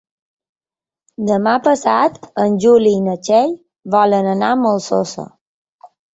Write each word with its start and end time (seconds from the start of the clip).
Demà 1.27 1.53
passat 1.67 2.17
en 2.45 2.57
Juli 2.65 2.95
i 3.01 3.05
na 3.09 3.15
Txell 3.29 3.55
volen 3.99 4.33
anar 4.35 4.51
a 4.55 4.59
la 4.59 4.61
Molsosa. 4.65 5.29